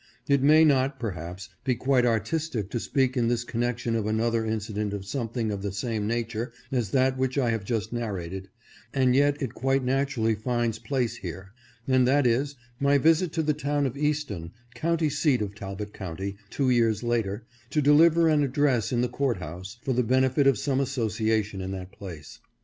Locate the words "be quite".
1.63-2.07